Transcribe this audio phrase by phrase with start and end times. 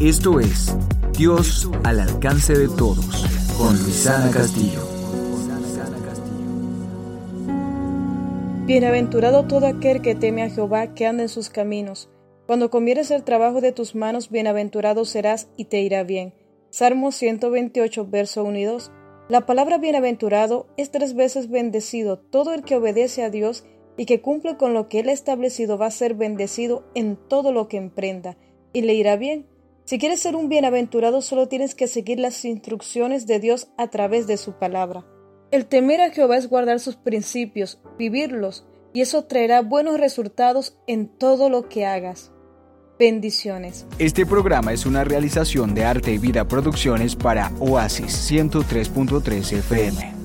[0.00, 0.74] Esto es
[1.12, 3.26] Dios al alcance de todos
[3.58, 4.80] con Luisana Castillo.
[8.64, 12.08] Bienaventurado todo aquel que teme a Jehová, que anda en sus caminos.
[12.46, 16.32] Cuando comieres el trabajo de tus manos, bienaventurado serás y te irá bien.
[16.70, 18.90] Salmo 128, verso 1 y 2.
[19.28, 22.18] La palabra bienaventurado es tres veces bendecido.
[22.18, 23.66] Todo el que obedece a Dios
[23.98, 27.52] y que cumple con lo que Él ha establecido va a ser bendecido en todo
[27.52, 28.38] lo que emprenda
[28.72, 29.44] y le irá bien.
[29.90, 34.28] Si quieres ser un bienaventurado, solo tienes que seguir las instrucciones de Dios a través
[34.28, 35.04] de su palabra.
[35.50, 38.64] El temer a Jehová es guardar sus principios, vivirlos,
[38.94, 42.30] y eso traerá buenos resultados en todo lo que hagas.
[43.00, 43.84] Bendiciones.
[43.98, 50.19] Este programa es una realización de Arte y Vida Producciones para Oasis 103.3 FM.